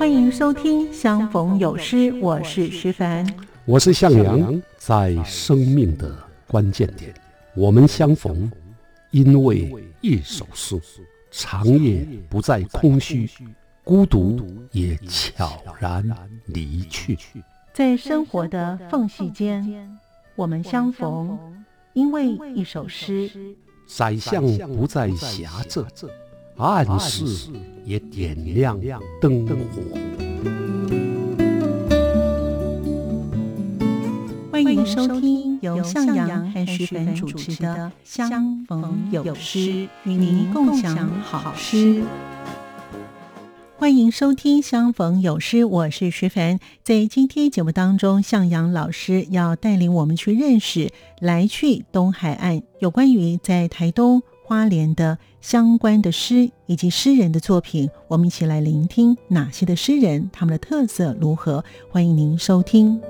[0.00, 3.30] 欢迎收听《相逢有诗》，我是徐凡，
[3.66, 4.62] 我是向阳。
[4.78, 6.16] 在生命的
[6.46, 7.12] 关键点，
[7.54, 8.50] 我们相逢，
[9.10, 10.80] 因为一首诗。
[11.30, 13.28] 长夜不再空虚，
[13.84, 14.40] 孤独
[14.72, 16.02] 也悄然
[16.46, 17.18] 离去。
[17.74, 19.98] 在生活的缝隙间，
[20.34, 21.38] 我们相逢，
[21.92, 23.30] 因为一首诗。
[23.86, 25.82] 宰相不再狭窄。
[26.60, 27.24] 暗室
[27.86, 28.78] 也点亮
[29.18, 29.54] 灯火。
[34.52, 39.58] 欢迎收听由向阳和徐凡主持的《相逢有诗》，
[40.04, 42.02] 与您共享好诗。
[43.78, 46.58] 欢迎收听《相逢有诗》，我是徐凡。
[46.84, 54.22] 在今天节目当中，向阳老师要带领我们去认识来去东海岸，有关于在台东。
[54.50, 61.64] 花莲的相关的诗以及诗人的作品，我们一起来聆听哪些的诗人，他们的特色如何？
[61.88, 63.00] 欢迎您收听。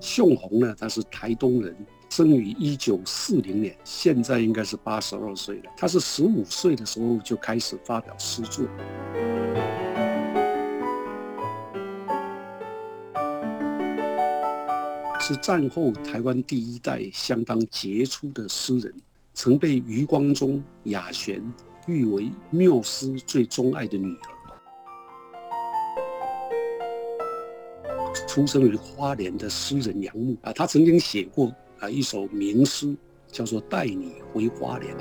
[0.00, 1.76] 宋红呢，他是台东人，
[2.08, 5.64] 生于一九四零年，现在应该是八十二岁了。
[5.76, 8.64] 他是十五岁的时候就开始发表诗作。
[15.30, 18.92] 是战后台湾第一代相当杰出的诗人，
[19.32, 21.40] 曾被余光中、雅璇
[21.86, 24.20] 誉为缪斯最钟爱的女儿。
[28.26, 32.92] 出生于花莲的诗人杨牧啊，他曾经写过啊一首名诗，
[33.28, 34.92] 叫做《带你回花莲》。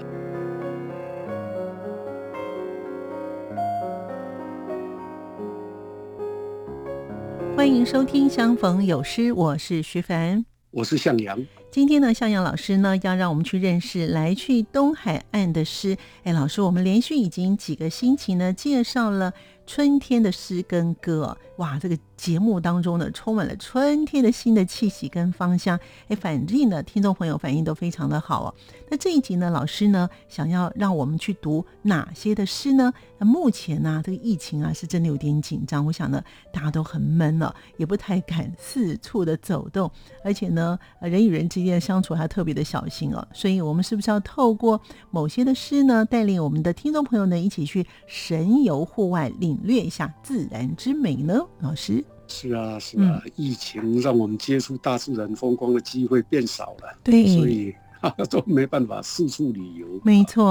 [7.59, 11.45] 欢迎收听《相逢有诗》，我是徐凡，我是向阳。
[11.69, 15.97] 今天呢，向阳老师呢要让我们去认识来去东海岸的诗。
[16.23, 19.33] 哎，老师，我们连续已经几个星期呢介绍了。
[19.69, 25.79] 春天的诗跟歌，哇，这个节目当中呢，充满了春天的新的气息跟芳香。
[26.07, 28.55] 哎，反正呢，听众朋友反应都非常的好哦。
[28.89, 32.91] 那这一集呢，老师呢，想要让我们去读哪些的诗呢？
[33.19, 35.85] 那目前呢，这个疫情啊，是真的有点紧张。
[35.85, 36.19] 我想呢，
[36.51, 39.91] 大家都很闷了，也不太敢四处的走动，
[40.23, 43.23] 而且呢，人与人之间的相处还特别的小心哦。
[43.31, 44.81] 所以，我们是不是要透过
[45.11, 49.58] 某些的诗呢，带领我们的听众朋友呢，一起去神游户外领？
[49.63, 52.03] 略一下自然之美呢，老师。
[52.27, 57.73] 是啊是啊，疫情让我们接触大自然风光的机会变少了，对，所以
[58.29, 59.87] 都没办法四处旅游。
[60.03, 60.45] 没错。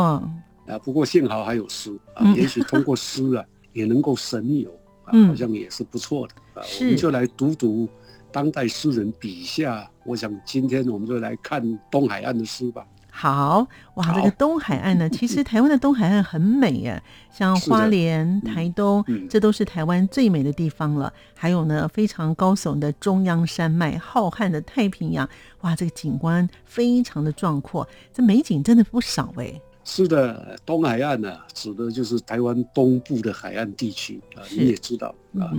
[0.67, 4.71] 啊，不过幸好还有诗啊，也许通过诗啊也能够神游
[5.05, 6.67] 啊，好像也是不错的啊。
[6.81, 7.89] 我们就来读读
[8.33, 12.85] 当代诗人笔下，我想今天我们就来看东海岸的诗吧。
[13.21, 17.03] 好哇，这个东海岸呢，其实台湾的东海岸很美耶，
[17.33, 21.13] 像花莲、台东，这都是台湾最美的地方了。
[21.35, 25.29] 还有呢，非常高耸的中央山脉，浩瀚的太平洋，
[25.63, 27.85] 哇，这个景观非常的壮阔，
[28.15, 29.61] 这美景真的不少哎。
[29.83, 35.51] 是的，东海岸呢，指的就是台湾东部的海岸地区啊，你也知道啊。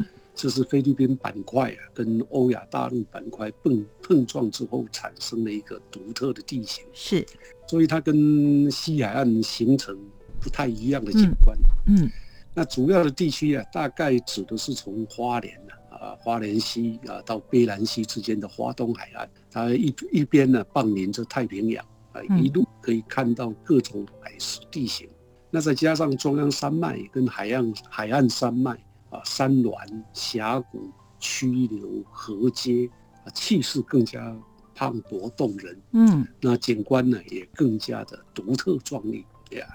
[0.42, 7.26] 这是菲律宾板块啊，跟欧亚大陆板块碰碰撞之后产生的一个独特的地形，是，
[7.68, 9.94] 所以它跟西海岸形成
[10.40, 11.58] 不太一样的景观。
[11.88, 12.10] 嗯，
[12.54, 25.06] 那主要的地区啊，大概指的是从花莲啊，花莲溪啊到卑南溪之间的花东海岸，它一一边呢傍临着太平洋啊，一路可以看到各种海蚀地形。
[25.52, 28.82] 那再加上中央山脉跟海岸海岸山脉。
[29.09, 29.74] 啊，山峦、
[30.14, 30.90] 峡谷、
[31.20, 32.90] 曲流、河街，
[33.25, 34.36] 啊，气势更加
[34.75, 35.81] 磅礴动人。
[35.92, 39.25] 嗯，那景观呢，也更加的独特壮丽。
[39.52, 39.66] 呀，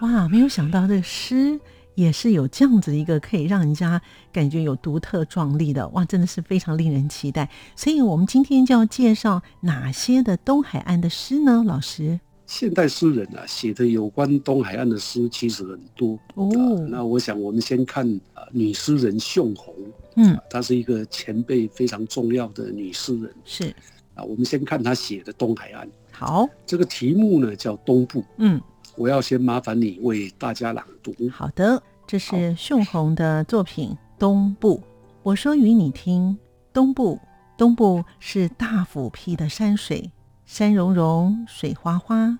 [0.00, 1.58] 哇，没有想到这诗
[1.96, 4.00] 也是有这样子一个可以让人家
[4.32, 5.88] 感觉有独特壮丽的。
[5.88, 7.50] 哇，真的是非常令人期待。
[7.74, 11.64] 所以我们今天就要介绍哪些的东海岸的诗呢？
[11.66, 12.20] 老师？
[12.48, 16.48] 现代诗人啊，写的有关东海岸的诗其实很多哦。
[16.88, 19.74] 那我想我们先看啊，女诗人宋红，
[20.16, 23.30] 嗯，她是一个前辈非常重要的女诗人。
[23.44, 23.68] 是
[24.14, 25.86] 啊，我们先看她写的东海岸。
[26.10, 28.24] 好，这个题目呢叫东部。
[28.38, 28.58] 嗯，
[28.96, 31.14] 我要先麻烦你为大家朗读。
[31.30, 34.78] 好的，这是宋红的作品《东部》。
[35.22, 36.38] 我说与你听，
[36.72, 37.20] 东部，
[37.58, 40.10] 东部是大斧劈的山水。
[40.50, 42.38] 山融融，水哗哗，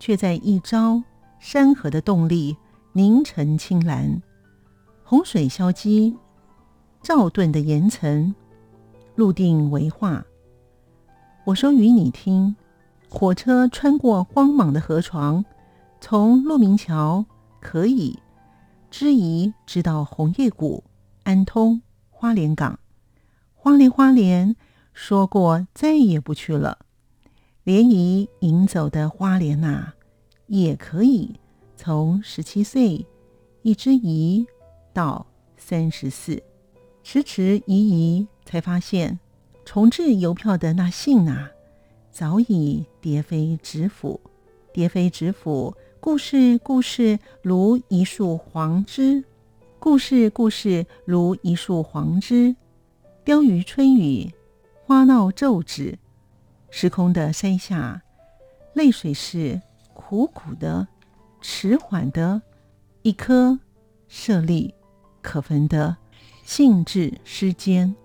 [0.00, 1.04] 却在一朝，
[1.38, 2.56] 山河的动力
[2.92, 4.20] 凝成青蓝。
[5.04, 6.16] 洪水消积，
[7.02, 8.34] 赵盾的岩层，
[9.14, 10.26] 陆定为化。
[11.44, 12.56] 我说与你听，
[13.08, 15.44] 火车穿过荒莽的河床，
[16.00, 17.24] 从鹿鸣桥
[17.60, 18.18] 可以
[18.90, 20.82] 知移直到红叶谷、
[21.22, 22.80] 安通、花莲港。
[23.54, 24.56] 花莲花莲
[24.92, 26.78] 说过再也不去了。
[27.66, 29.92] 涟漪引走的花莲呐，
[30.46, 31.34] 也可以
[31.74, 33.04] 从十七岁
[33.62, 34.46] 一直移
[34.92, 35.26] 到
[35.56, 36.40] 三十四，
[37.02, 39.18] 迟迟移移，才发现
[39.64, 41.48] 重置邮票的那信呐，
[42.12, 44.20] 早已蝶飞纸府，
[44.72, 45.74] 蝶飞纸府。
[45.98, 49.24] 故事故事如一束黄枝，
[49.80, 52.54] 故事故事如一束黄枝，
[53.24, 54.30] 凋于春雨，
[54.84, 55.98] 花闹皱纸。
[56.78, 58.02] 时空的山下，
[58.74, 59.58] 泪水是
[59.94, 60.86] 苦苦的、
[61.40, 62.42] 迟缓的，
[63.00, 63.58] 一颗
[64.08, 64.74] 舍利
[65.22, 65.96] 可分的
[66.44, 67.96] 兴致诗间，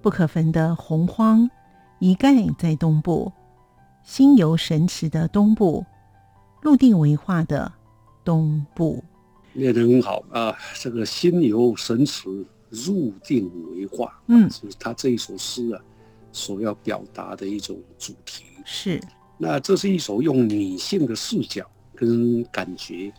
[0.00, 1.50] 不可分的洪荒，
[1.98, 3.32] 一概在东部，
[4.04, 5.84] 心游神驰的东部，
[6.60, 7.72] 陆地为化的
[8.22, 9.02] 东部。
[9.52, 10.56] 念得很好啊！
[10.78, 15.82] 这个心游神驰，入定为化，嗯，就是他这一首诗啊。
[16.32, 19.00] 所要表达的一种主题是，
[19.38, 21.64] 那这是一首用女性的视角
[21.94, 23.12] 跟感觉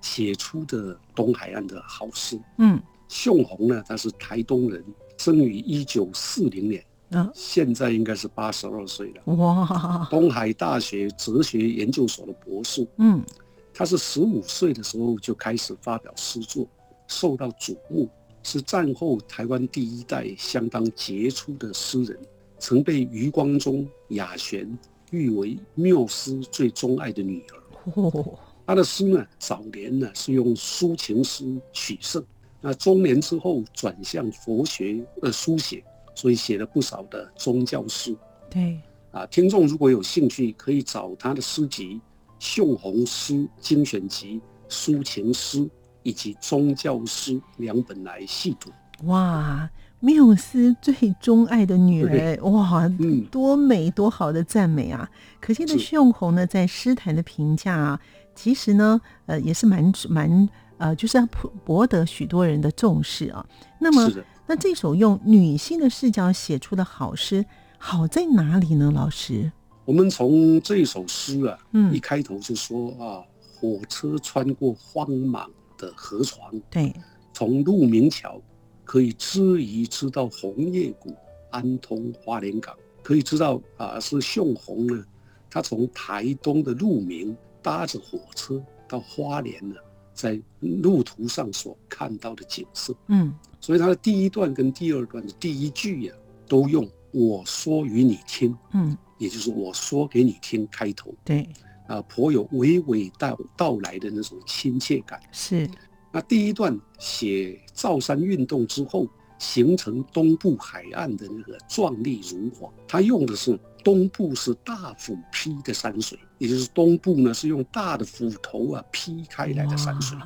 [0.00, 2.38] 写出的东海岸的好诗。
[2.58, 4.84] 嗯，秀红呢，他是台东人，
[5.16, 9.34] 生于一九四零年，啊，现在应该是八十二岁了。
[9.34, 12.86] 哇， 东海大学哲学研究所的博士。
[12.98, 13.24] 嗯，
[13.72, 16.66] 他是十五岁的时候就开始发表诗作，
[17.06, 18.08] 受到瞩目，
[18.42, 22.18] 是战后台湾第一代相当杰出的诗人。
[22.58, 24.78] 曾被余光中、雅璇
[25.10, 28.22] 誉为缪斯最钟爱的女儿。
[28.66, 32.22] 他的诗呢，早年呢是用抒情诗取胜，
[32.60, 35.82] 那中年之后转向佛学的书写，
[36.14, 38.14] 所以写了不少的宗教诗。
[38.50, 38.78] 对，
[39.10, 41.94] 啊，听众如果有兴趣，可以找他的诗集
[42.38, 44.40] 《秀红诗精选集》
[44.98, 45.60] 《抒情诗》
[46.02, 48.70] 以及宗教诗两本来细读。
[49.06, 49.70] 哇。
[50.00, 52.88] 缪斯最钟爱的女儿，哇，
[53.32, 55.10] 多美多好的赞美啊！
[55.40, 58.00] 可见的秀红呢，在诗坛的评价啊，
[58.32, 61.26] 其实呢，呃，也是蛮蛮呃，就是要
[61.64, 63.44] 博得许多人的重视啊。
[63.80, 64.08] 那么，
[64.46, 67.44] 那这首用女性的视角写出的好诗，
[67.76, 68.92] 好在哪里呢？
[68.94, 69.50] 老师，
[69.84, 76.94] 我们从这首诗啊，嗯，一开头就说啊，火车穿过荒莽的河床，对，
[77.32, 78.40] 从鹿鸣桥。
[78.88, 81.14] 可以知移知道红叶谷、
[81.50, 85.04] 安通、花莲港，可以知道啊，是秀红呢。
[85.50, 89.74] 他从台东的鹿鸣搭着火车到花莲呢，
[90.14, 92.94] 在路途上所看到的景色。
[93.08, 93.30] 嗯，
[93.60, 96.14] 所以他的第一段跟第二段的第一句呀，
[96.46, 101.14] 都用“我说与你听”，嗯，也就是我说给你听开头。
[101.26, 101.46] 对，
[101.88, 105.20] 啊，颇有娓娓道道来的那种亲切感。
[105.30, 105.68] 是。
[106.10, 109.06] 那第一段写造山运动之后
[109.38, 120.18] 形成东部海岸的那个壮丽如画，他用的是东部是大斧劈的山水，也就是东部呢是用大的斧头啊劈开来的山水，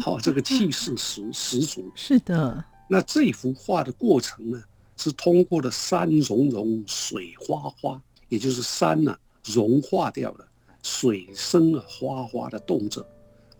[0.00, 1.90] 好，这个气势十十足。
[1.94, 4.62] 是的，那这幅画的过程呢，
[4.96, 9.14] 是通过了山融融水哗哗，也就是山呢
[9.44, 10.46] 融化掉了，
[10.82, 13.06] 水声啊哗哗的动着。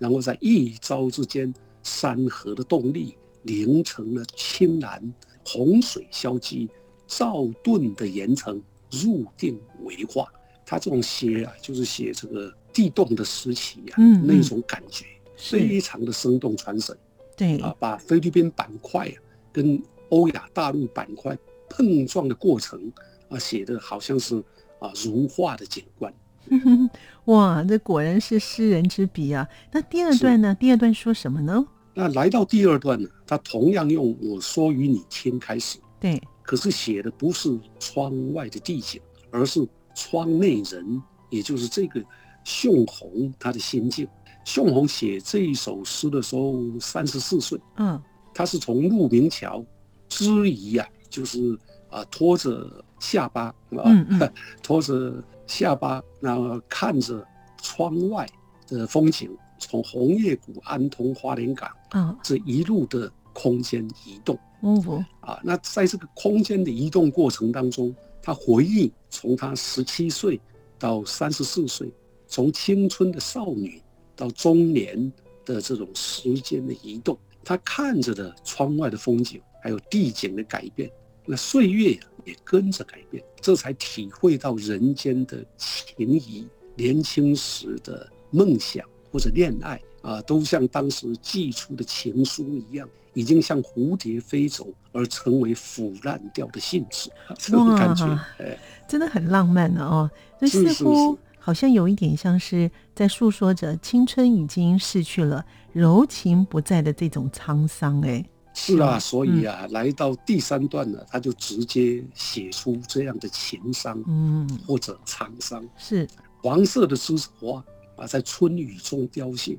[0.01, 1.55] 然后在一朝之间，
[1.85, 5.15] 山河的动力凝成了青蓝，
[5.45, 6.69] 洪水消积，
[7.07, 10.27] 造盾的岩层入定为化。
[10.65, 15.05] 他这种写啊，就是写这个地动的时期啊，那种感觉
[15.37, 16.97] 非常的生动传神。
[17.37, 19.17] 对啊，把菲律宾板块啊
[19.53, 21.37] 跟欧亚大陆板块
[21.69, 22.93] 碰撞的过程
[23.29, 24.37] 啊，写的好像是
[24.79, 26.13] 啊如画的景观。
[27.27, 29.47] 哇，这果然是诗人之笔啊！
[29.73, 30.55] 那第二段呢？
[30.55, 31.65] 第二段说什么呢？
[31.95, 35.79] 那来到第二段呢，他同样用“我说与你听”开始。
[36.01, 42.03] 对，可是写的不是窗外的地景，而是窗内人，也就是这个
[42.43, 44.09] 秀红他的心境。
[44.45, 48.01] 秀红写这一首诗的时候三十四岁，嗯，
[48.33, 49.63] 他是从鹿鸣桥
[50.09, 51.59] 之移啊，就是
[51.91, 54.33] 啊拖着下巴，嗯嗯，
[54.63, 55.23] 拖着。
[55.51, 57.27] 下巴，然后看着
[57.61, 58.25] 窗外
[58.69, 59.29] 的风景，
[59.59, 64.39] 从红叶谷、安通、花莲港啊，这一路的空间移动。
[64.63, 67.93] 嗯，啊，那在这个空间的移动过程当中，
[68.23, 70.41] 他回忆从他十七岁
[70.79, 71.93] 到三十四岁，
[72.29, 73.83] 从青春的少女
[74.15, 75.13] 到中年
[75.45, 80.89] 的这种时间的移动，他看着的窗外的风景，还有地景的改变，
[81.31, 81.91] 那岁月
[82.25, 83.23] 也跟着改变。
[83.41, 97.09] 这才体会到人间的情谊，年轻时的梦想，或者恋爱啊，都像当时寄出的情书一样，已经像蝴蝶飞走而成为腐烂掉的信纸，
[97.39, 98.05] 这种感觉，
[98.39, 98.59] 哎，
[98.89, 100.11] 真的很浪漫的哦。
[100.39, 108.23] 这似乎好像有一点像是在诉说着青春已经逝去了、柔情不在的这种沧桑，哎。
[108.53, 115.67] 是啊，所以啊，来到第三段呢，他就直接写出这样的情伤，嗯，或者沧桑。
[115.79, 116.07] 是
[116.43, 117.65] 黄色的栀子花
[117.97, 119.57] 啊，在春雨中凋谢，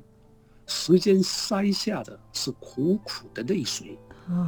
[0.66, 3.98] 时间筛下的是苦苦的泪水，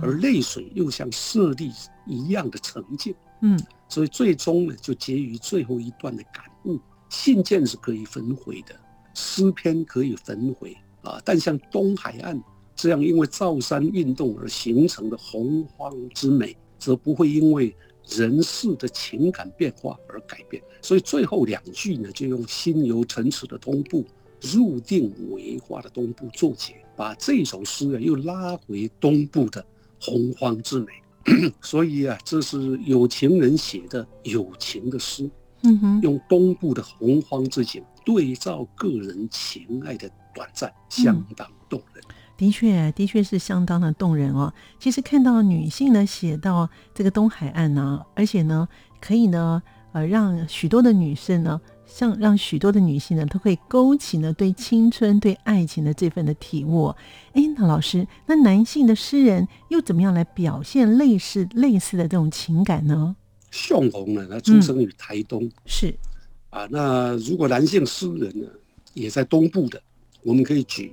[0.02, 1.72] 而泪水又像舍利
[2.06, 3.14] 一样的沉静。
[3.40, 3.58] 嗯，
[3.88, 8.74] 所以最终呢，就结于最后一段的感悟：信件是可以焚毁的，
[9.14, 12.40] 诗篇可以焚毁啊，但像东海岸。
[12.76, 17.74] 这样，因为造山运动而形成的洪荒之美，则不会因为
[18.08, 20.62] 人事的情感变化而改变。
[20.82, 24.04] 所以最后两句呢，就用心游城池的东部，
[24.40, 29.64] 入定为化的东部作结，把这首诗啊又拉回东部的
[30.00, 30.86] 洪荒之美。
[31.62, 35.30] 所以啊，这是有情人写的有情的诗。
[35.62, 42.04] 嗯哼，用东部的洪荒之景对照个人情爱的短暂，相当动人。
[42.36, 44.52] 的确，的确是相当的动人哦。
[44.78, 48.68] 其实看到女性呢写到这个东海岸呢，而且呢
[49.00, 49.62] 可以呢
[49.92, 56.94] 呃让许多的女生呢，像让许多的女性呢都可以勾起呢对青春、对爱情的这份的体悟。
[57.34, 63.14] 哎，那老师，那男性的诗人又怎么样来表现类似类似的这种情感呢？
[63.52, 65.94] 宋红呢，他出生于台东，是
[66.50, 66.66] 啊。
[66.68, 68.48] 那如果男性诗人呢
[68.92, 69.80] 也在东部的，
[70.24, 70.92] 我们可以举。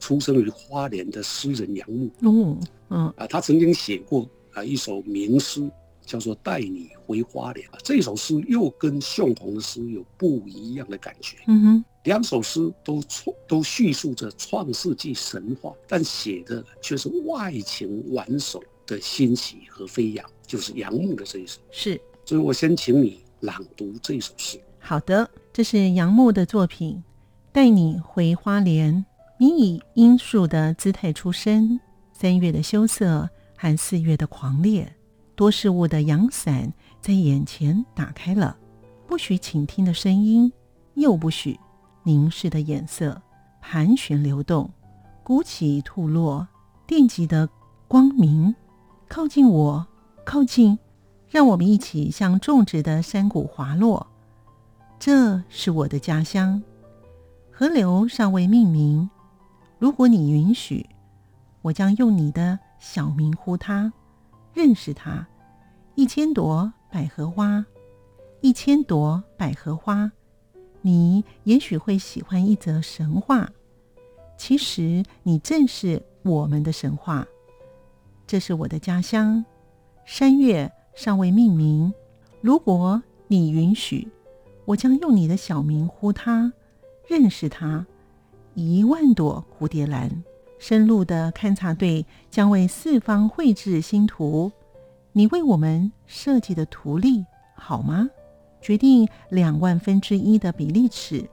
[0.00, 5.68] 出生于花莲的诗人杨牧，嗯嗯啊，他曾经写过啊一首名诗，
[6.04, 7.78] 叫做《带你回花莲》啊。
[7.82, 11.36] 这首诗又跟宋红的诗有不一样的感觉。
[11.46, 21.60] 嗯哼，两首诗都创都叙述着创世纪神话，但写的却是外情挽手的欣喜和飞扬，就是杨牧的这一首。
[21.70, 24.60] 是，所以我先请你朗读这首诗。
[24.78, 26.96] 好的，这是杨牧的作品，
[27.52, 28.94] 《带你回花莲》。
[29.40, 31.78] 你以罂粟的姿态出生，
[32.12, 34.92] 三月的羞涩和四月的狂烈，
[35.36, 38.56] 多事物的阳伞在眼前打开了，
[39.06, 40.52] 不许倾听的声音，
[40.94, 41.56] 又不许
[42.02, 43.22] 凝视的眼色，
[43.60, 44.68] 盘旋流动，
[45.22, 46.48] 鼓起吐落，
[46.84, 47.48] 电极的
[47.86, 48.52] 光明，
[49.08, 49.86] 靠近我，
[50.24, 50.76] 靠近，
[51.28, 54.04] 让我们一起向种植的山谷滑落。
[54.98, 56.60] 这是我的家乡，
[57.52, 59.08] 河流尚未命名。
[59.78, 60.84] 如果你允许，
[61.62, 63.92] 我将用你的小名呼他，
[64.52, 65.26] 认识他。
[65.94, 67.64] 一千朵百合花，
[68.40, 70.10] 一千朵百合花，
[70.80, 73.50] 你也许会喜欢一则神话。
[74.36, 77.26] 其实你正是我们的神话。
[78.26, 79.44] 这是我的家乡，
[80.04, 81.92] 山岳尚未命名。
[82.40, 84.08] 如果你允许，
[84.64, 86.52] 我将用你的小名呼他，
[87.06, 87.86] 认识他。
[88.60, 90.10] 一万朵蝴蝶兰，
[90.58, 94.50] 深入的勘察队将为四方绘制新图。
[95.12, 97.24] 你为我们设计的图例
[97.54, 98.10] 好吗？
[98.60, 101.30] 决定两万分之一的比例尺，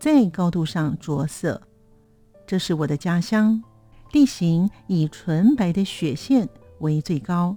[0.00, 1.62] 在高度上着色。
[2.44, 3.62] 这是我的家乡，
[4.10, 6.48] 地形以纯白的雪线
[6.80, 7.56] 为最高。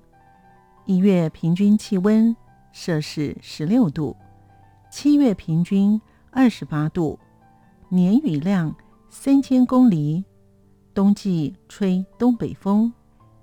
[0.86, 2.38] 一月平均气温
[2.72, 4.16] 摄氏十六度，
[4.92, 7.18] 七月平均二十八度，
[7.90, 8.76] 年雨量。
[9.10, 10.24] 三千公里，
[10.94, 12.92] 冬季吹东北风，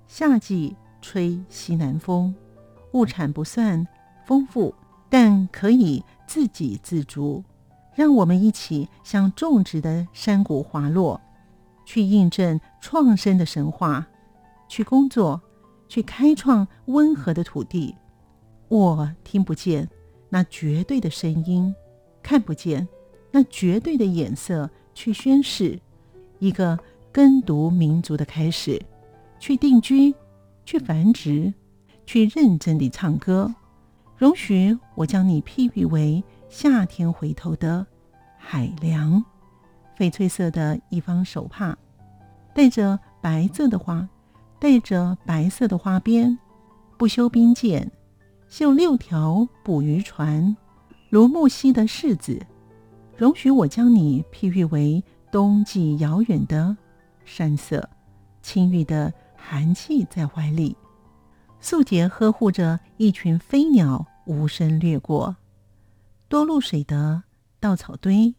[0.07, 2.33] 夏季吹西南风，
[2.93, 3.85] 物产不算
[4.25, 4.73] 丰富，
[5.09, 7.43] 但可以自给自足。
[7.93, 11.19] 让我们一起向种植的山谷滑落，
[11.85, 14.05] 去印证创生的神话，
[14.67, 15.41] 去工作，
[15.87, 17.95] 去开创温和的土地。
[18.67, 19.89] 我听不见
[20.29, 21.73] 那绝对的声音，
[22.21, 22.87] 看不见
[23.31, 24.69] 那绝对的颜色。
[24.95, 25.79] 去宣誓，
[26.39, 26.79] 一个
[27.11, 28.81] 耕读民族的开始；
[29.39, 30.15] 去定居，
[30.65, 31.53] 去繁殖，
[32.07, 33.53] 去认真地唱歌。
[34.17, 37.85] 容许我将你譬喻为夏天回头的
[38.37, 39.23] 海凉，
[39.97, 41.77] 翡翠色的一方手帕，
[42.53, 44.07] 带着白色的花，
[44.57, 46.39] 带着白色的花边，
[46.97, 47.91] 不修兵舰，
[48.47, 50.55] 绣六条捕鱼船，
[51.09, 52.41] 如木犀的柿子。
[53.17, 56.75] 容许我将你譬喻为冬季遥远的
[57.23, 57.89] 山色，
[58.41, 60.75] 青郁的寒气在怀里，
[61.61, 65.35] 素洁呵护着一群飞鸟无声掠过，
[66.27, 67.23] 多露水的
[67.61, 68.35] 稻草堆，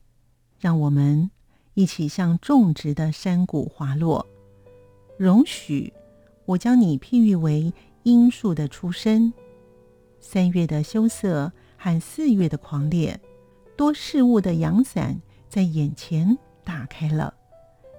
[0.59, 1.31] 让我们
[1.73, 4.27] 一起向种植的山谷滑落。
[5.19, 5.91] 容许
[6.45, 9.33] 我将你譬喻为樱树的出身，
[10.21, 13.19] 三月的羞涩和四月的狂烈，
[13.77, 17.35] 多事物的阳伞在眼前打开了，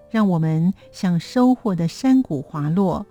[0.09, 3.05] 让我们向收获的山谷滑落。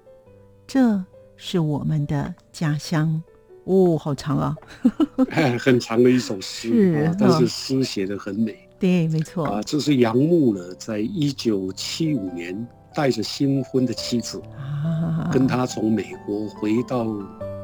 [0.66, 1.04] 这
[1.36, 3.22] 是我们的家乡。
[3.64, 4.56] 哦，好长啊！
[5.58, 8.56] 很长的一首诗啊，但是诗写的很美。
[8.78, 17.06] 对，没错啊，这是杨牧呢，在一九七五年带着新婚的妻子啊，跟他从美国回到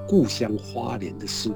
[0.08, 1.52] 故乡花莲的诗。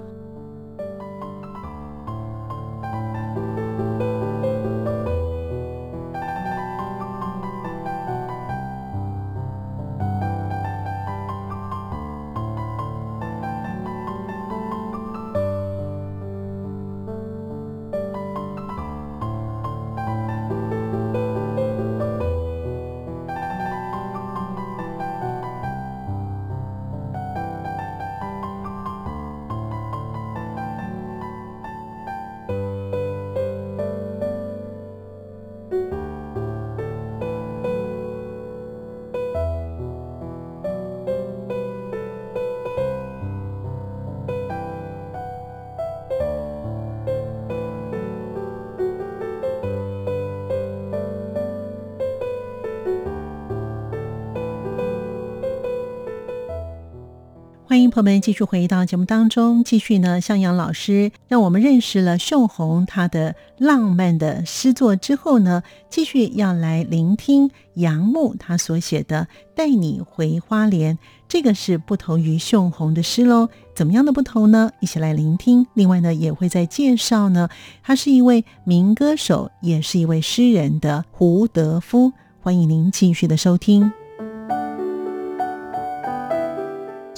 [57.76, 70.96] 欢迎朋友们继续回到节目当中，继续呢，向阳老师让我们认识了秀红她的浪漫的诗作之后呢，继续要来聆听杨牧他所写的《带你回花莲》，
[71.28, 73.50] 这个是不同于秀红的诗喽。
[73.74, 74.70] 怎么样的不同呢？
[74.80, 75.66] 一起来聆听。
[75.74, 77.50] 另外呢，也会在介绍呢，
[77.82, 82.14] 他是一位民歌手，也是一位诗人的胡德夫。
[82.40, 83.92] 欢迎您继续的收听。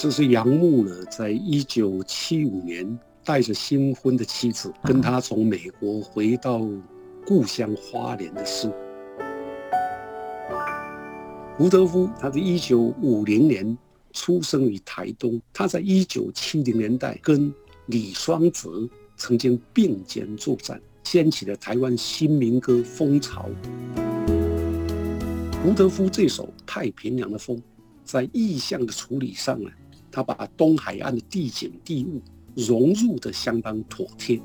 [0.00, 6.64] 这是杨牧呢，在一九七五年带着新婚的妻子，跟他从美国回到
[7.26, 8.72] 故乡花莲的事。
[11.56, 13.76] 胡德夫，他是一九五零年
[14.12, 17.52] 出生于台东，他在一九七零年代跟
[17.86, 23.50] 李双泽曾经并肩作战，掀起了台湾新民歌风潮。
[25.60, 27.56] 胡德夫这首《太平洋的风》，
[28.04, 29.68] 在意象的处理上呢？
[30.18, 32.20] 他把东海岸的地景地物
[32.56, 34.40] 融入的相当妥帖。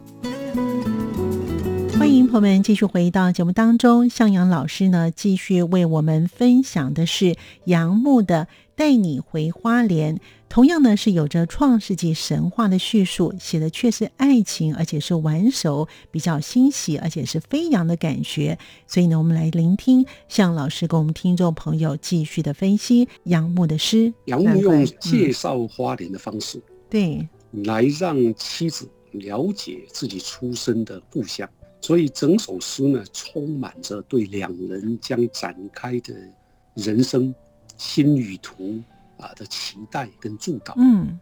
[1.97, 8.47] 欢迎朋友们继续回到节目当中，向阳老师呢继续为我们分享的是杨牧的。
[8.75, 18.57] 带你回花莲，同样呢是有着创世纪神话的叙述，写的却是爱情，而且是玩手，比较欣喜，而且是飞扬的感觉。
[18.87, 24.13] 所以呢，我们来聆听向老师跟我们听众朋友继续的分析杨牧的诗。
[24.25, 31.47] 杨牧用介绍花莲的方式，对，来让妻子了解自己出生的故乡。
[31.81, 36.13] 所以整首诗呢，充满着对两人将展开的
[36.75, 37.33] 人生。
[37.77, 38.81] 新旅途
[39.17, 41.19] 啊的期待跟祝祷，嗯，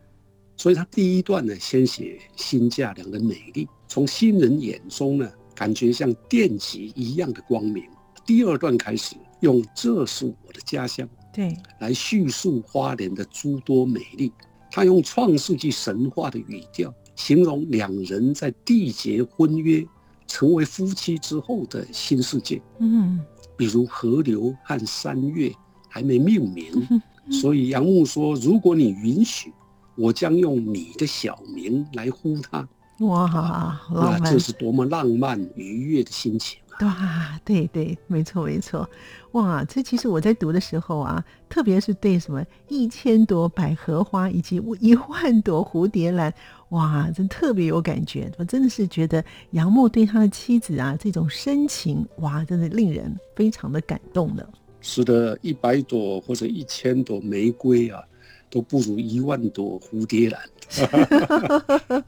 [0.58, 7.84] 所以他第一段呢，先写新嫁娘的美丽，从新人眼中呢，感觉像电极一样的光明。
[8.26, 14.32] 第二段开始用这是我的家乡，对，来叙述花莲的诸多美丽。
[14.70, 19.86] 他用创世纪神话的语调，形容两人在缔结婚约、
[20.28, 23.20] 成为夫妻之后的新世界，嗯，
[23.58, 25.52] 比如河流和山岳。
[25.94, 29.52] 还没命名，所以杨牧说：“如果你允许，
[29.96, 32.66] 我将用你的小名来呼他。”
[33.06, 36.86] 哇，那这是多么浪漫愉悦的心情啊！
[36.86, 38.88] 哇，对对，没错没错。
[39.32, 46.32] 哇，这其实我在读的时候啊，特别是对什么一千朵百合花以及一万朵蝴蝶兰，
[46.70, 48.32] 哇，真特别有感觉。
[48.38, 54.48] 我真的是觉得杨牧对他的妻子啊这种深情，哇，真的令人非常的感动的。
[54.82, 58.04] 使得一百朵或者一千朵玫瑰啊，
[58.50, 60.42] 都不如一万朵蝴蝶兰。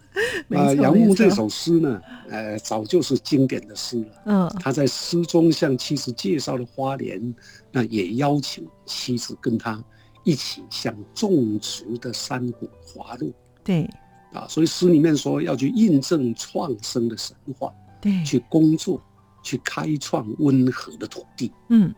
[0.49, 4.23] 啊，杨牧这首诗呢，呃，早就是经典的诗了。
[4.25, 7.33] 嗯，他在诗中向妻子介绍了花莲，
[7.71, 9.83] 那也邀请妻子跟他
[10.23, 13.33] 一起向种植的山谷滑入。
[13.63, 13.89] 对，
[14.31, 19.01] 啊，所以诗里面说要去印证创生的神话，对，去工作，
[19.43, 21.51] 去开创温和的土地。
[21.69, 21.93] 嗯。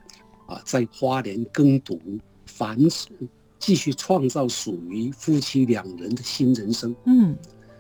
[0.47, 1.99] 啊，在花莲耕读、
[2.45, 3.09] 繁殖，
[3.59, 6.95] 继续创造属于夫妻两人的新人生。
[7.05, 7.35] 嗯，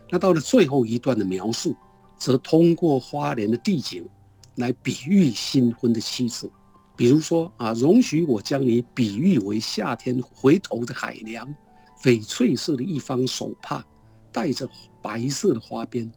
[0.09, 1.75] 那到了最后一段的描述，
[2.17, 4.07] 则通过花莲的地景，
[4.55, 6.49] 来比喻新婚的妻子
[6.97, 11.53] 比如说啊，容许我将你比喻为夏天回头的海洋，
[12.01, 13.85] 翡翠色的一方手帕，
[14.31, 14.67] 带着
[15.01, 16.09] 白色的花边，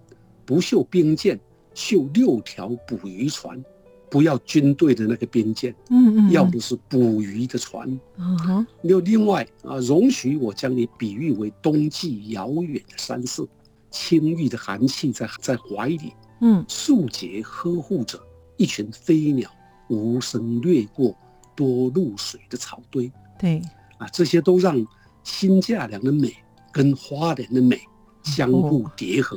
[0.46, 1.38] 不绣冰剑，
[1.74, 3.60] 绣六条捕鱼船，
[4.10, 7.88] 不要军队的那个边舰，嗯嗯，要的是捕鱼的船。
[8.16, 13.46] 嗯哼，又另外啊，容许我将你比喻为冬季遥远的山色，
[13.90, 18.18] 青玉的寒气在在怀里，嗯，树节呵护着
[18.56, 19.50] 一群飞鸟。
[19.90, 21.16] 无声掠过
[21.56, 23.58] 多露水的草堆，对，
[23.96, 24.86] 啊，这些都让
[25.24, 26.30] 新嫁娘的美
[26.70, 27.80] 跟花莲的美
[28.22, 29.34] 相互叠合，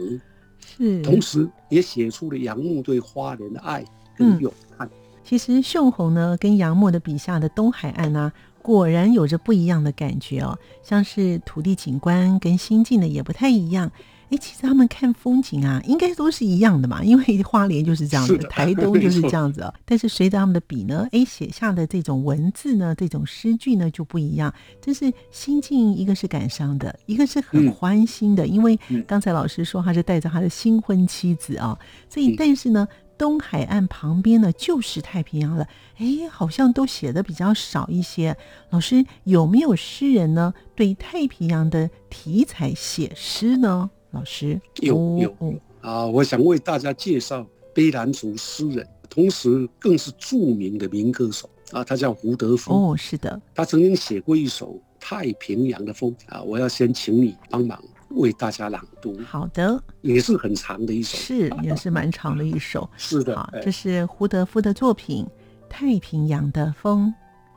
[0.75, 3.81] 是，同时也写出了杨牧对花莲的爱
[4.21, 4.89] 跟勇悍。
[5.23, 8.31] 其实秀红呢，跟杨沫的笔下的东海岸呢，
[8.61, 13.91] 果然有着不一样的感觉哦，像是土地景观跟心境的也不太一样。
[14.29, 19.73] 哎，其实他们看风景啊，应该都是一样的嘛，因为花莲就是这样子，台东就是这样子哦。
[19.83, 24.53] 但是随着他们的笔呢，哎，写下的这种文字呢，这种诗句呢就不一样。
[24.81, 28.47] 这是心境，一个是感伤的，一个是很欢欣的。
[28.47, 31.77] 因为刚才老师说他是带着他的新婚妻子啊，
[32.09, 32.87] 所以但是呢，
[33.21, 35.67] 东海岸旁边呢就是太平洋了。
[35.99, 38.35] 哎，好像都写的比较少一些。
[38.71, 40.51] 老师有没有诗人呢？
[40.75, 43.91] 对太平洋的题材写诗呢？
[44.09, 52.73] 老师有有啊，我想为大家介绍卑南族诗人，同时更是著名的民歌手啊，他叫胡德夫。
[52.73, 57.79] 哦，是的，他曾经写过一首《太平洋的风》啊，我要先请你帮忙
[58.15, 59.17] 为大家朗读。
[59.25, 62.89] 好的，也是很长的一首，是也是蛮长的一首。
[62.97, 65.25] 是的，好，这是胡德夫的作品
[65.69, 67.07] 《太平洋的风》，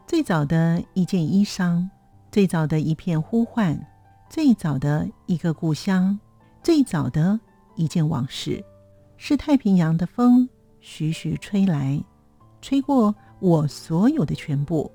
[0.06, 1.88] 最早的一件衣裳，
[2.30, 3.78] 最早的一片呼唤，
[4.28, 6.18] 最早的一个故乡。
[6.62, 7.38] 最早的
[7.76, 8.64] 一件往事，
[9.18, 10.48] 是太平洋的风
[10.80, 12.02] 徐徐吹来，
[12.62, 14.90] 吹过我所有的全部，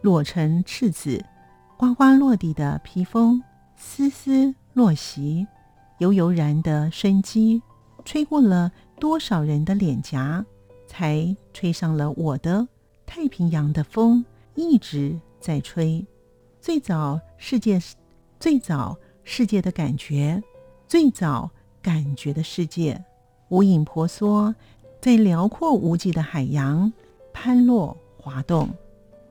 [0.00, 1.24] 落成赤子，
[1.76, 3.40] 呱呱落地的披风，
[3.76, 5.46] 丝丝落席，
[5.98, 7.62] 悠悠然的生机，
[8.04, 10.44] 吹过了多少人的脸颊，
[10.86, 12.66] 才吹上了我的
[13.04, 16.04] 太平洋的风，一直在吹。
[16.60, 17.80] 最早世界，
[18.40, 20.42] 最早世界的感觉。
[20.88, 23.04] 最早感觉的世界，
[23.48, 24.54] 无影婆娑，
[25.00, 26.92] 在辽阔无际的海洋
[27.32, 28.68] 攀落滑动，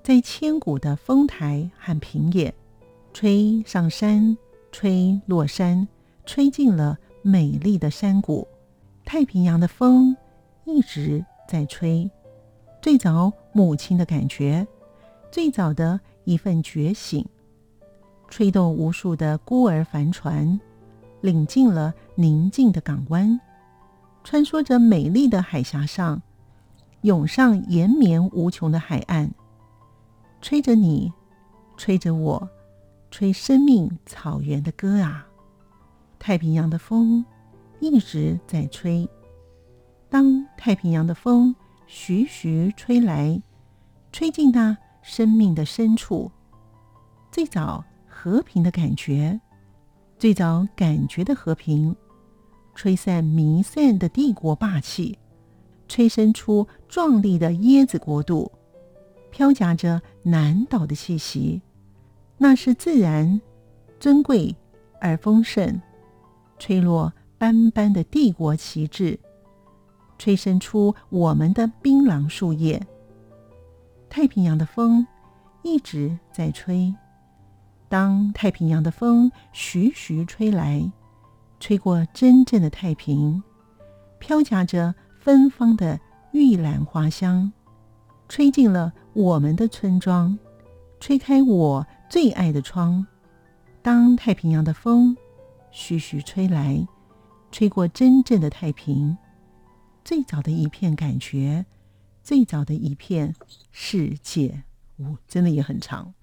[0.04, 2.54] 在千古的峰台和平野，
[3.14, 4.38] 吹上山，
[4.72, 5.88] 吹落山，
[6.26, 8.48] 吹进了美丽的山谷。
[9.04, 10.16] 太平洋的风
[10.66, 12.10] 一直在吹。
[12.82, 14.66] 最早母亲的感觉，
[15.32, 17.26] 最早的一份觉醒，
[18.28, 20.60] 吹动无数的孤儿帆船。
[21.22, 23.40] 领进了宁静的港湾，
[24.24, 26.20] 穿梭着美丽的海峡上，
[27.02, 29.32] 涌上延绵无穷的海岸，
[30.42, 31.14] 吹着你，
[31.78, 32.50] 吹着我，
[33.12, 35.28] 吹生命草原的歌啊！
[36.18, 37.24] 太平洋的风
[37.82, 39.08] 一直在吹。
[40.10, 41.54] 当太平洋的风
[41.86, 43.40] 徐徐吹来，
[44.14, 46.32] 吹进那生命的深处，
[47.32, 49.40] 最早和平的感觉。
[50.18, 51.96] 最早感觉的和平，
[52.74, 55.18] 吹散弥散的帝国霸气，
[55.88, 58.52] 吹生出壮丽的椰子国度，
[59.32, 61.62] 飘夹着南岛的气息。
[62.44, 63.40] 那是自然
[64.00, 64.56] 尊贵
[65.00, 65.80] 而丰盛，
[66.58, 69.20] 吹落斑斑的帝国旗帜，
[70.18, 72.82] 吹生出我们的槟榔树叶。
[74.10, 75.06] 太平洋的风
[75.62, 76.92] 一直在吹。
[77.88, 80.92] 当太平洋的风徐徐吹来，
[81.60, 83.44] 吹过真正的太平，
[84.18, 86.00] 飘夹着芬芳的
[86.32, 87.54] 玉兰花香，
[88.28, 90.40] 吹进了我们的村庄，
[91.00, 93.08] 吹开我最爱的窗。
[93.82, 95.16] 当太平洋的风
[95.72, 96.86] 徐徐吹来，
[97.54, 99.18] 吹过真正的太平，
[100.04, 101.66] 最早的一片感觉，
[102.22, 103.34] 最早的一片
[103.72, 104.62] 世界，
[104.98, 106.14] 哦，真的也很长。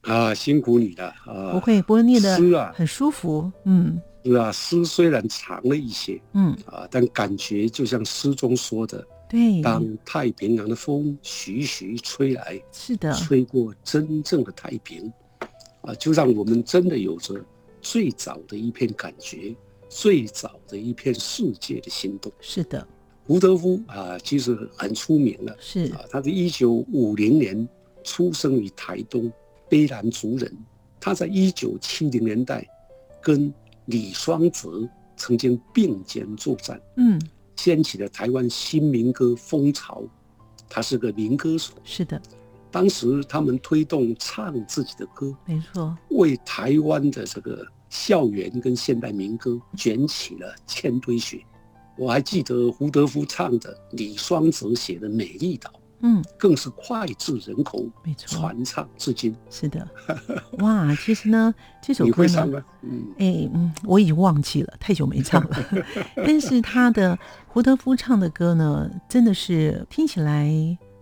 [0.00, 1.52] 啊，辛苦你了啊！
[1.52, 3.52] 不会，不会念的诗啊，很舒服。
[3.64, 15.12] 嗯，是啊，诗虽然长了一些，嗯啊，但感觉就像诗中说的，对，当太平洋的风徐徐吹来，是的，吹过真正的太平，
[15.82, 17.34] 啊，就让我们真的有着
[17.80, 19.54] 最早的一片感觉，
[19.88, 22.32] 最早的一片世界的心动。
[22.40, 22.86] 是的，
[23.26, 27.68] 胡德夫啊，其实很出名了，是啊，他是一九五零年
[28.02, 29.30] 出生于台东。
[29.70, 30.50] 卑南族人，
[30.98, 32.66] 他在一九七零年代
[33.20, 33.52] 跟
[33.84, 37.20] 李双泽曾经并肩作战，嗯，
[37.58, 40.04] 掀起了台湾新民歌风潮，
[40.68, 41.74] 他是个民歌手。
[41.82, 42.22] 是的，
[42.70, 51.44] 当时他们推动唱自己的歌，没错，为台湾的这个校园跟现代民歌卷起了千堆雪。
[51.96, 55.68] 我还记得胡德夫唱的李双泽写的《美丽岛》。
[56.00, 59.34] 嗯，更是脍炙人口，没错，传唱至今。
[59.50, 59.86] 是的，
[60.58, 65.56] 哇，其实呢，这首歌呢，嗯，哎，嗯，我已经忘记了，太久没唱了。
[66.14, 70.48] 但是他的胡德夫唱的歌呢，真的是听起来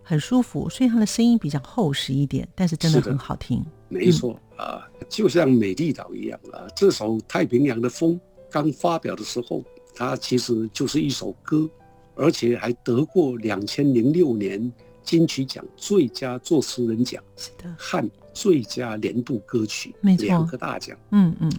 [0.02, 3.62] 很舒服，虽然他的声音比较厚实一点，但是真的很好听。
[3.88, 8.14] 没错啊，就像《美丽岛》一样啊，这首《太平洋的风》
[8.50, 9.62] 刚发表的时候，
[9.94, 11.68] 它其实就是一首歌，
[12.14, 14.72] 而且还得过两千零六年。
[15.06, 20.94] 金曲奖最佳作词人奖是的，和最佳年度歌曲两个大奖。
[21.12, 21.50] 嗯嗯，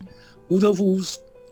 [0.50, 1.00] 吴德夫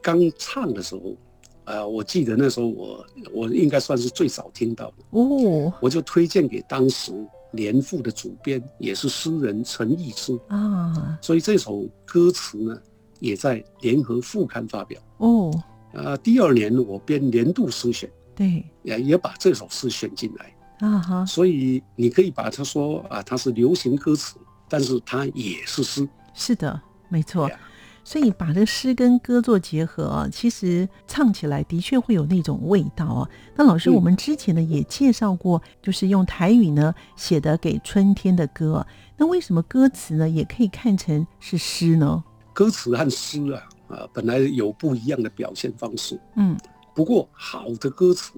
[0.04, 1.16] 刚唱的时候，
[1.64, 3.04] 呃，我记得那时候我
[3.34, 4.96] 我应该算是最早听到的。
[5.12, 7.12] 哦，我就推荐给当时
[7.52, 12.78] 年复的主编，也是诗人陈逸之啊，所以这首歌词呢
[13.20, 15.02] 也在联合副刊发表。
[15.18, 15.52] 哦。
[15.94, 20.54] 呃，第二年我编年度诗选，对，也也把这首诗选进来。
[20.80, 24.36] 啊哈，所以你可以把它说啊，它是流行歌词，
[24.68, 26.08] 但是它也是诗。
[26.34, 27.50] 是的，没错。
[28.04, 33.30] 所以把这诗跟歌做结合啊，其实唱起来的确会有那种味道啊。
[33.56, 38.86] 那老师，我们之前呢也介绍过，就是用台语呢写的给春天的歌。
[39.18, 42.24] 那为什么歌词呢也可以看成是诗呢？
[42.54, 46.20] 歌词和诗啊啊，本来有不一样的表现方式。
[46.36, 46.56] 嗯，
[46.94, 48.34] 不过好的歌词。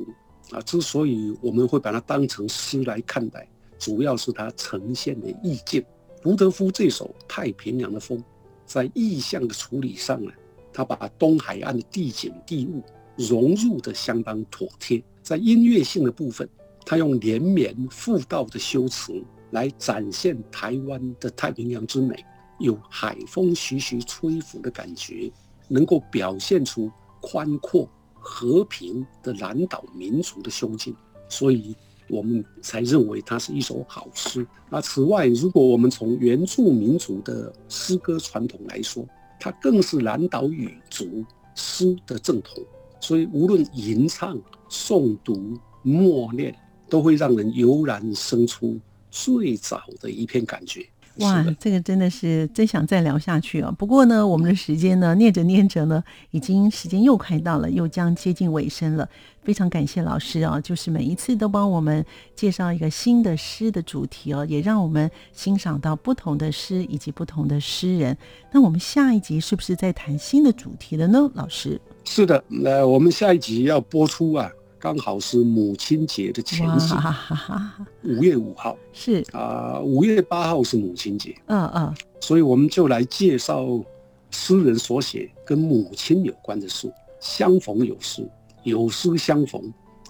[0.52, 5.84] 啊，之所以我们会把它当成诗来看待，主要是它呈现的意境。
[6.24, 8.18] 胡德夫这首《太平洋的风》，
[8.66, 10.32] 在意象的处理上呢，
[10.74, 12.82] 他把东海岸的地景地物
[13.16, 15.04] 融入的相当妥帖。
[15.22, 16.48] 在音乐性的部分，
[16.86, 22.24] 他用连绵复道的修辞来展现台湾的太平洋之美，
[22.60, 25.32] 有海风徐徐吹拂的感觉，
[25.68, 26.90] 能够表现出
[27.22, 27.90] 宽阔。
[28.30, 30.94] 和平的南岛民族的胸襟，
[31.30, 31.74] 所以
[32.10, 34.46] 我们才认为它是一首好诗。
[34.70, 39.08] 那此外，如果我们从原住民族的诗歌传统来说，
[39.40, 41.24] 它更是南岛语族
[41.56, 42.62] 诗的正统。
[43.00, 44.38] 所以，无论吟唱、
[44.70, 46.54] 诵读、默念，
[46.90, 48.78] 都会让人油然生出
[49.10, 50.86] 最早的一片感觉。
[51.20, 53.74] 哇，这个真的是真想再聊下去啊！
[53.78, 59.10] 不过呢，我们的时间呢，念着念着呢，已经时间又快到了，又将接近尾声了。
[59.42, 68.16] 非常感谢老师啊，就是每一次都帮我们介绍一个新的诗的主题哦，也让我们欣赏到不同的诗以及不同的诗人。
[68.52, 71.32] 那我们下一集是不是在谈新的主题了呢？
[71.34, 71.80] 老师？
[72.04, 74.52] 是的，那我们下一集要播出啊。
[74.80, 76.94] 刚好是母亲节的前夕，
[78.04, 78.78] 五月五号。
[78.94, 79.24] 是。
[79.34, 83.66] 啊，五月八号是母亲节，嗯嗯，所以我们就来介绍
[84.32, 88.28] 诗人所写跟母亲有关的书，相逢有诗，
[88.64, 89.62] 有诗相逢，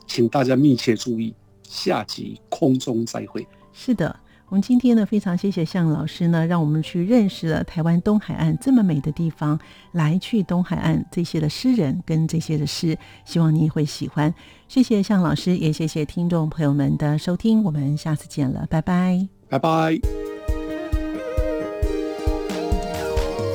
[0.06, 3.48] 请大家密切注意，下集空中再会。
[3.72, 4.14] 是的。
[4.50, 9.60] 我们今天呢，非常谢谢向老师呢，让我们去认识了台湾东海岸这么美的地方，
[9.92, 14.34] 来去东海岸这些的诗人跟这些的诗，希望你会喜欢。
[14.70, 20.00] 谢谢向老师，也谢谢听众朋友们的收听，我们下次见了，拜拜，拜拜。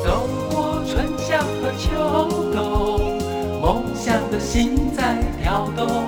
[0.05, 3.19] 走过春夏和秋冬，
[3.63, 6.05] 梦想的心在跳动，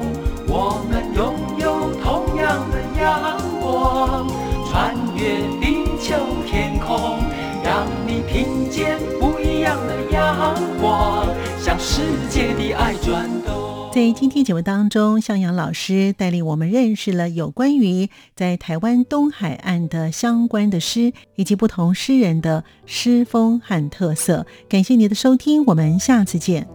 [0.47, 4.54] 我们拥有同样的阳光。
[4.75, 6.17] 穿越地球
[6.49, 7.21] 天空，
[7.63, 11.29] 让你听见不一样的阳光，
[11.61, 13.89] 向世界的爱转动。
[13.93, 24.45] 在今天节目当中，向阳老师带领我们认识了有关于在台湾东海岸的相关的诗，以及不同诗人的诗风和特色。
[24.69, 26.67] 感谢您的收听，我们下次见。